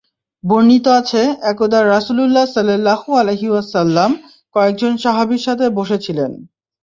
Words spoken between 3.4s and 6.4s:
ওয়াসাল্লাম কয়েকজন সাহাবীর সাথে বসে ছিলেন।